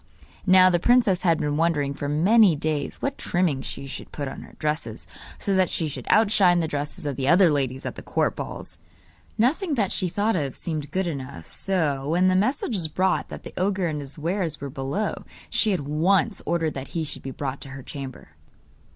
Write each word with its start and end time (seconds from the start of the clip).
Now 0.47 0.71
the 0.71 0.79
princess 0.79 1.21
had 1.21 1.39
been 1.39 1.57
wondering 1.57 1.93
for 1.93 2.09
many 2.09 2.55
days 2.55 2.95
what 3.03 3.19
trimming 3.19 3.61
she 3.61 3.85
should 3.85 4.11
put 4.11 4.27
on 4.27 4.41
her 4.41 4.55
dresses, 4.57 5.05
so 5.37 5.53
that 5.53 5.69
they 5.69 5.85
should 5.87 6.07
outshine 6.09 6.59
the 6.59 6.67
dresses 6.67 7.05
of 7.05 7.17
the 7.17 7.27
other 7.27 7.51
ladies 7.51 7.85
at 7.85 7.93
the 7.93 8.01
court 8.01 8.35
balls. 8.35 8.79
Nothing 9.37 9.75
that 9.75 9.91
she 9.91 10.09
thought 10.09 10.35
of 10.35 10.55
seemed 10.55 10.89
good 10.89 11.05
enough, 11.05 11.45
so, 11.45 12.09
when 12.09 12.29
the 12.29 12.35
message 12.35 12.73
was 12.75 12.87
brought 12.87 13.29
that 13.29 13.43
the 13.43 13.53
ogre 13.57 13.85
and 13.87 14.01
his 14.01 14.17
wares 14.17 14.59
were 14.59 14.71
below, 14.71 15.13
she 15.51 15.71
at 15.71 15.81
once 15.81 16.41
ordered 16.47 16.73
that 16.73 16.87
he 16.97 17.03
should 17.03 17.21
be 17.21 17.29
brought 17.29 17.61
to 17.61 17.69
her 17.69 17.83
chamber. 17.83 18.29